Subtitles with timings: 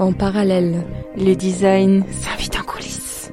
[0.00, 0.84] En parallèle,
[1.16, 3.32] le design s'invite en coulisses.